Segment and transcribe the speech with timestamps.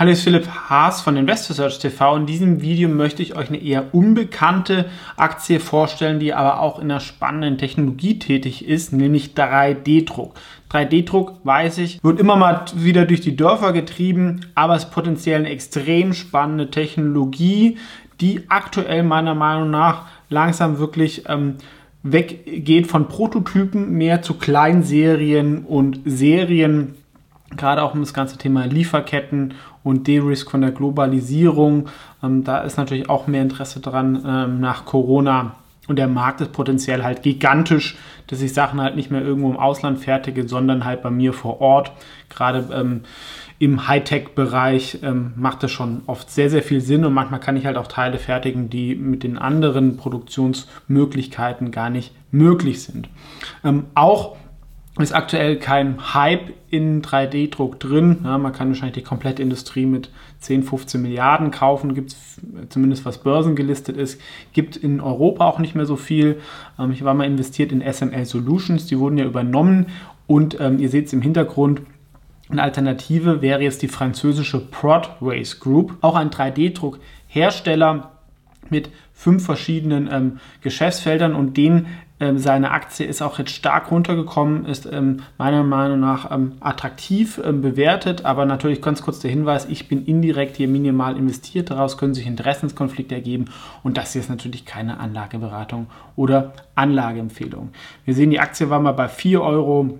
[0.00, 2.16] Hallo, ist Philipp Haas von InvestorSearch TV.
[2.16, 4.86] In diesem Video möchte ich euch eine eher unbekannte
[5.18, 10.32] Aktie vorstellen, die aber auch in einer spannenden Technologie tätig ist, nämlich 3D-Druck.
[10.70, 15.40] 3D-Druck, weiß ich, wird immer mal wieder durch die Dörfer getrieben, aber es ist potenziell
[15.40, 17.76] eine extrem spannende Technologie,
[18.22, 21.56] die aktuell meiner Meinung nach langsam wirklich ähm,
[22.02, 26.94] weggeht von Prototypen mehr zu Kleinserien und Serien
[27.56, 31.88] gerade auch um das ganze Thema Lieferketten und De-Risk von der Globalisierung.
[32.22, 35.56] Ähm, da ist natürlich auch mehr Interesse dran ähm, nach Corona.
[35.88, 37.96] Und der Markt ist potenziell halt gigantisch,
[38.28, 41.60] dass ich Sachen halt nicht mehr irgendwo im Ausland fertige, sondern halt bei mir vor
[41.60, 41.90] Ort.
[42.28, 43.00] Gerade ähm,
[43.58, 47.66] im Hightech-Bereich ähm, macht das schon oft sehr, sehr viel Sinn und manchmal kann ich
[47.66, 53.08] halt auch Teile fertigen, die mit den anderen Produktionsmöglichkeiten gar nicht möglich sind.
[53.64, 54.36] Ähm, auch
[54.98, 58.18] ist aktuell kein Hype in 3D-Druck drin.
[58.24, 62.40] Ja, man kann wahrscheinlich die komplette Industrie mit 10, 15 Milliarden kaufen, gibt es
[62.70, 64.20] zumindest was börsengelistet ist.
[64.52, 66.40] Gibt in Europa auch nicht mehr so viel.
[66.78, 69.86] Ähm, ich war mal investiert in SML Solutions, die wurden ja übernommen
[70.26, 71.82] und ähm, ihr seht es im Hintergrund.
[72.50, 78.10] Eine Alternative wäre jetzt die französische Prodways Group, auch ein 3D-Druck-Hersteller
[78.70, 81.86] mit fünf verschiedenen ähm, Geschäftsfeldern und den
[82.20, 87.40] ähm, seine Aktie ist auch jetzt stark runtergekommen, ist ähm, meiner Meinung nach ähm, attraktiv
[87.42, 91.96] ähm, bewertet, aber natürlich ganz kurz der Hinweis, ich bin indirekt hier minimal investiert, daraus
[91.96, 93.46] können sich Interessenskonflikte ergeben.
[93.82, 97.70] Und das hier ist natürlich keine Anlageberatung oder Anlageempfehlung.
[98.04, 99.98] Wir sehen, die Aktie war mal bei 4 Euro,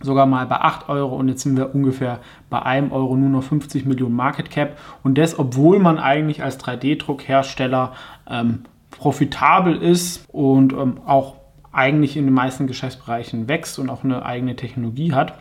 [0.00, 1.16] sogar mal bei 8 Euro.
[1.16, 4.78] Und jetzt sind wir ungefähr bei 1 Euro nur noch 50 Millionen Market Cap.
[5.02, 7.92] Und das, obwohl man eigentlich als 3D-Druckhersteller
[8.30, 11.34] ähm, profitabel ist und ähm, auch
[11.78, 15.34] eigentlich in den meisten Geschäftsbereichen wächst und auch eine eigene Technologie hat.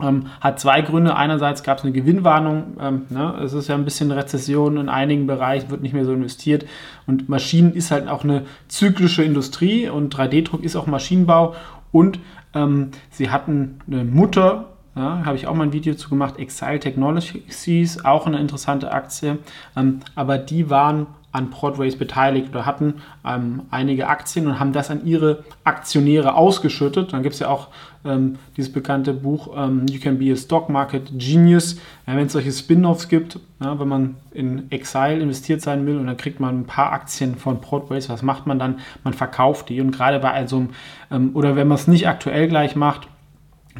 [0.00, 1.14] Ähm, hat zwei Gründe.
[1.14, 2.78] Einerseits gab es eine Gewinnwarnung.
[2.80, 3.34] Ähm, ne?
[3.42, 6.64] Es ist ja ein bisschen Rezession in einigen Bereichen, wird nicht mehr so investiert.
[7.06, 11.54] Und Maschinen ist halt auch eine zyklische Industrie und 3D-Druck ist auch Maschinenbau.
[11.92, 12.18] Und
[12.54, 16.80] ähm, sie hatten eine Mutter, ja, habe ich auch mal ein Video zu gemacht, Exile
[16.80, 19.38] Technologies, auch eine interessante Aktie.
[19.76, 22.94] Ähm, aber die waren an Broadways beteiligt oder hatten
[23.24, 27.12] ähm, einige Aktien und haben das an ihre Aktionäre ausgeschüttet.
[27.12, 27.68] Dann gibt es ja auch
[28.04, 31.76] ähm, dieses bekannte Buch ähm, You Can Be a Stock Market Genius.
[32.06, 36.06] Ja, wenn es solche Spin-offs gibt, ja, wenn man in Exile investiert sein will und
[36.06, 38.78] dann kriegt man ein paar Aktien von Broadways, was macht man dann?
[39.04, 40.68] Man verkauft die und gerade bei also
[41.10, 43.06] ähm, oder wenn man es nicht aktuell gleich macht,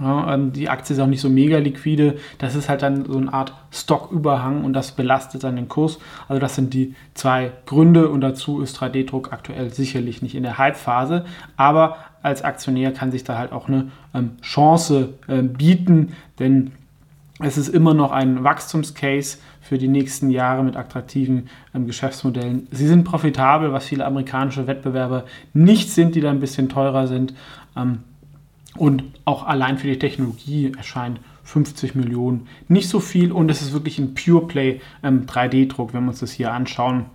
[0.00, 2.16] ja, ähm, die Aktie ist auch nicht so mega liquide.
[2.38, 5.98] Das ist halt dann so eine Art Stocküberhang und das belastet dann den Kurs.
[6.28, 10.58] Also das sind die zwei Gründe und dazu ist 3D-Druck aktuell sicherlich nicht in der
[10.58, 11.24] Hype-Phase.
[11.56, 16.72] Aber als Aktionär kann sich da halt auch eine ähm, Chance äh, bieten, denn
[17.40, 22.66] es ist immer noch ein Wachstumscase für die nächsten Jahre mit attraktiven ähm, Geschäftsmodellen.
[22.70, 25.24] Sie sind profitabel, was viele amerikanische Wettbewerber
[25.54, 27.34] nicht sind, die da ein bisschen teurer sind.
[27.76, 28.00] Ähm,
[28.76, 33.32] und auch allein für die Technologie erscheint 50 Millionen nicht so viel.
[33.32, 37.06] Und es ist wirklich ein Pure Play ähm, 3D-Druck, wenn wir uns das hier anschauen.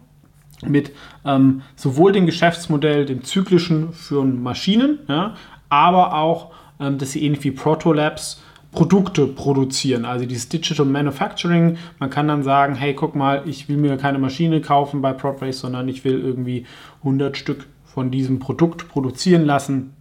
[0.66, 0.92] Mit
[1.26, 5.36] ähm, sowohl dem Geschäftsmodell, dem zyklischen für Maschinen, ja,
[5.70, 8.42] aber auch, ähm, dass sie ähnlich wie Protolabs
[8.72, 11.78] Produkte produzieren, also dieses Digital Manufacturing.
[12.00, 15.60] Man kann dann sagen, hey, guck mal, ich will mir keine Maschine kaufen bei PropRace,
[15.60, 16.66] sondern ich will irgendwie
[17.00, 19.94] 100 Stück von diesem Produkt produzieren lassen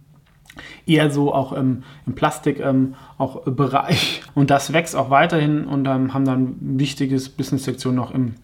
[0.85, 2.95] eher so auch im, im Plastik ähm.
[4.35, 8.35] Und das wächst auch weiterhin und ähm, haben dann wichtiges Business-Sektion noch im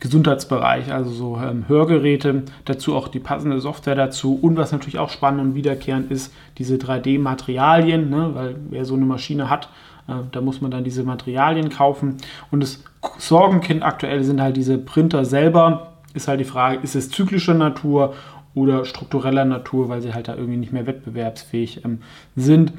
[0.00, 4.38] Gesundheitsbereich, also so ähm, Hörgeräte, dazu auch die passende Software dazu.
[4.40, 9.06] Und was natürlich auch spannend und wiederkehrend ist, diese 3D-Materialien, ne, weil wer so eine
[9.06, 9.68] Maschine hat,
[10.08, 12.18] äh, da muss man dann diese Materialien kaufen.
[12.50, 12.84] Und das
[13.18, 18.14] Sorgenkind aktuell sind halt diese Printer selber, ist halt die Frage, ist es zyklischer Natur
[18.54, 22.02] oder struktureller Natur, weil sie halt da irgendwie nicht mehr wettbewerbsfähig ähm,
[22.36, 22.72] sind.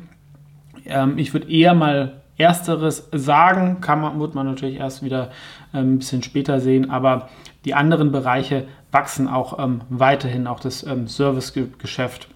[0.85, 5.31] Ähm, ich würde eher mal Ersteres sagen, kann man, wird man natürlich erst wieder
[5.73, 7.29] ähm, ein bisschen später sehen, aber
[7.63, 12.27] die anderen Bereiche wachsen auch ähm, weiterhin, auch das ähm, Servicegeschäft.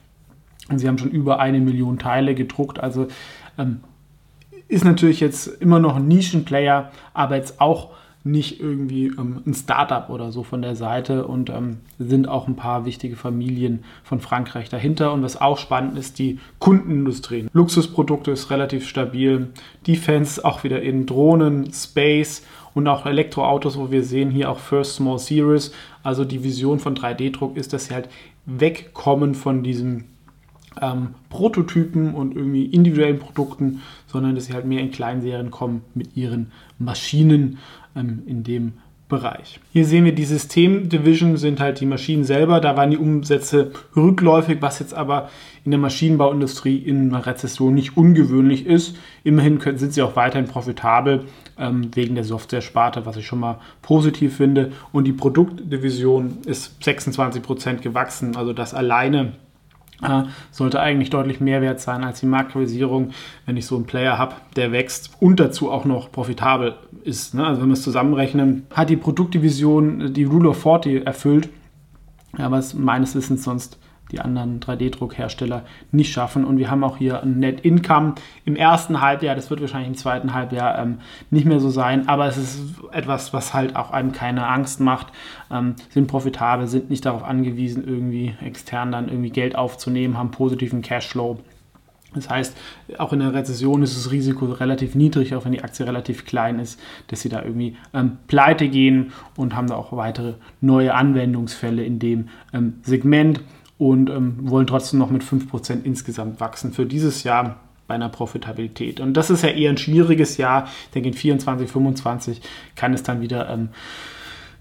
[0.74, 3.08] Sie haben schon über eine Million Teile gedruckt, also
[3.58, 3.82] ähm,
[4.68, 7.90] ist natürlich jetzt immer noch ein Nischenplayer, aber jetzt auch
[8.24, 12.56] nicht irgendwie ähm, ein Startup oder so von der Seite und ähm, sind auch ein
[12.56, 15.14] paar wichtige Familien von Frankreich dahinter.
[15.14, 17.48] Und was auch spannend ist, die Kundenindustrie.
[17.54, 19.50] Luxusprodukte ist relativ stabil.
[19.88, 22.44] Defense auch wieder in Drohnen, Space
[22.74, 25.72] und auch Elektroautos, wo wir sehen hier auch First Small Series.
[26.04, 28.10] Also die Vision von 3D-Druck ist, dass sie halt
[28.46, 30.06] wegkommen von diesem
[30.82, 36.16] ähm, Prototypen und irgendwie individuellen Produkten, sondern dass sie halt mehr in Kleinserien kommen mit
[36.16, 37.58] ihren Maschinen
[38.00, 38.74] ähm, in dem
[39.10, 39.60] Bereich.
[39.74, 42.62] Hier sehen wir die System-Division sind halt die Maschinen selber.
[42.62, 45.30] Da waren die Umsätze rückläufig, was jetzt aber
[45.66, 48.96] in der Maschinenbauindustrie in einer Rezession nicht ungewöhnlich ist.
[49.24, 51.26] Immerhin können, sind sie auch weiterhin profitabel
[51.58, 54.74] ähm, wegen der Software-Sparte, was ich schon mal positiv finde.
[54.92, 58.36] Und die Produktdivision ist 26 Prozent gewachsen.
[58.36, 59.34] Also das alleine
[60.02, 63.12] äh, sollte eigentlich deutlich mehr wert sein als die Marktkapitalisierung,
[63.46, 67.34] wenn ich so einen Player habe, der wächst und dazu auch noch profitabel ist.
[67.34, 67.46] Ne?
[67.46, 71.50] Also wenn wir es zusammenrechnen, hat die Produktdivision die Rule of 40 erfüllt,
[72.38, 73.80] ja, was meines Wissens sonst
[74.12, 76.46] die anderen 3D-Druckhersteller nicht schaffen.
[76.46, 78.16] Und wir haben auch hier ein Net Income
[78.46, 82.28] im ersten Halbjahr, das wird wahrscheinlich im zweiten Halbjahr ähm, nicht mehr so sein, aber
[82.28, 82.60] es ist
[82.92, 85.08] etwas, was halt auch einem keine Angst macht,
[85.52, 90.82] ähm, sind profitabel, sind nicht darauf angewiesen, irgendwie extern dann irgendwie Geld aufzunehmen, haben positiven
[90.82, 91.40] Cashflow.
[92.16, 92.58] Das heißt,
[92.98, 96.58] auch in der Rezession ist das Risiko relativ niedrig, auch wenn die Aktie relativ klein
[96.58, 101.84] ist, dass sie da irgendwie ähm, pleite gehen und haben da auch weitere neue Anwendungsfälle
[101.84, 103.42] in dem ähm, Segment
[103.80, 109.00] und ähm, wollen trotzdem noch mit 5% insgesamt wachsen für dieses Jahr bei einer Profitabilität.
[109.00, 110.68] Und das ist ja eher ein schwieriges Jahr.
[110.86, 112.42] Ich denke, in 24, 25
[112.76, 113.70] kann es dann wieder ähm,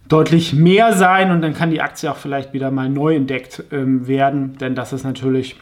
[0.09, 4.07] deutlich mehr sein und dann kann die Aktie auch vielleicht wieder mal neu entdeckt ähm,
[4.07, 5.57] werden, denn das ist natürlich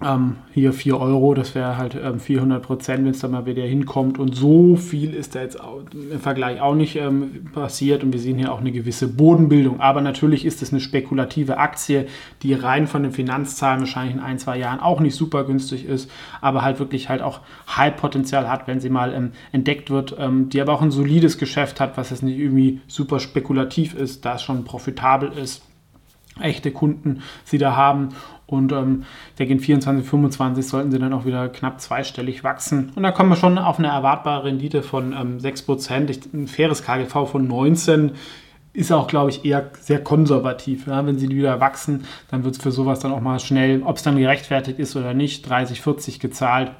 [0.00, 3.64] ähm, hier 4 Euro, das wäre halt ähm, 400 Prozent, wenn es da mal wieder
[3.64, 4.18] hinkommt.
[4.18, 8.04] Und so viel ist da jetzt auch, im Vergleich auch nicht ähm, passiert.
[8.04, 9.80] Und wir sehen hier auch eine gewisse Bodenbildung.
[9.80, 12.06] Aber natürlich ist es eine spekulative Aktie,
[12.42, 16.10] die rein von den Finanzzahlen wahrscheinlich in ein, zwei Jahren auch nicht super günstig ist,
[16.40, 17.40] aber halt wirklich halt auch
[17.76, 21.80] Hype-Potenzial hat, wenn sie mal ähm, entdeckt wird, ähm, die aber auch ein solides Geschäft
[21.80, 25.62] hat, was jetzt nicht irgendwie super spekulativ ist, da es schon profitabel ist
[26.40, 28.10] echte Kunden sie da haben.
[28.48, 32.92] Und ähm, ich denke, in 24, 25 sollten sie dann auch wieder knapp zweistellig wachsen.
[32.96, 36.08] Und da kommen wir schon auf eine erwartbare Rendite von ähm, 6%.
[36.08, 38.12] Ich, ein faires KGV von 19
[38.72, 40.86] ist auch, glaube ich, eher sehr konservativ.
[40.86, 41.04] Ja?
[41.04, 44.02] Wenn sie wieder wachsen, dann wird es für sowas dann auch mal schnell, ob es
[44.02, 46.72] dann gerechtfertigt ist oder nicht, 30, 40 gezahlt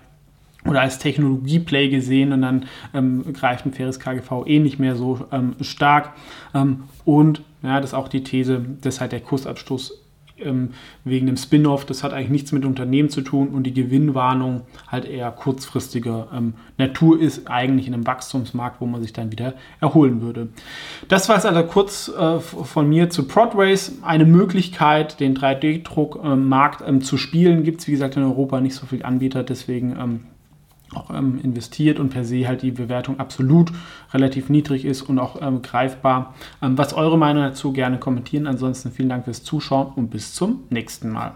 [0.64, 5.26] oder als Technologieplay gesehen und dann ähm, greift ein faires KGV eh nicht mehr so
[5.32, 6.14] ähm, stark.
[6.55, 10.08] Ähm, und ja, das ist auch die These, dass halt der Kursabstoß
[10.43, 10.70] ähm,
[11.05, 15.05] wegen dem Spin-off, das hat eigentlich nichts mit Unternehmen zu tun und die Gewinnwarnung halt
[15.05, 20.20] eher kurzfristiger ähm, Natur ist, eigentlich in einem Wachstumsmarkt, wo man sich dann wieder erholen
[20.20, 20.49] würde.
[21.08, 23.99] Das war es also kurz äh, von mir zu Prodways.
[24.02, 28.87] Eine Möglichkeit, den 3D-Druckmarkt ähm, zu spielen, gibt es wie gesagt in Europa nicht so
[28.87, 30.20] viele Anbieter, deswegen ähm,
[30.94, 33.73] auch ähm, investiert und per se halt die Bewertung absolut
[34.12, 36.35] relativ niedrig ist und auch ähm, greifbar.
[36.62, 38.46] Ähm, was eure Meinung dazu gerne kommentieren.
[38.46, 41.26] Ansonsten vielen Dank fürs Zuschauen und bis zum nächsten Mal.